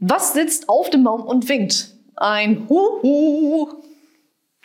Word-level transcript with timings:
Was 0.00 0.32
sitzt 0.32 0.70
auf 0.70 0.88
dem 0.88 1.04
Baum 1.04 1.22
und 1.22 1.48
winkt? 1.50 1.94
Ein 2.16 2.66
Huhu. 2.70 3.79